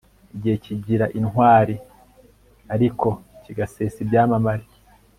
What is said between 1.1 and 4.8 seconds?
intwari ariko kigasesa ibyamamare